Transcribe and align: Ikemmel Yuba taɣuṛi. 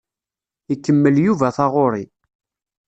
Ikemmel 0.73 1.15
Yuba 1.25 1.47
taɣuṛi. 1.57 2.05